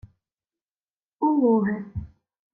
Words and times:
—У 1.25 1.27
Луги. 1.39 1.75